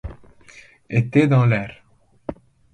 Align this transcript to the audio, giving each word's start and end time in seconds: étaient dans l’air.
étaient 0.89 1.27
dans 1.27 1.45
l’air. 1.45 1.83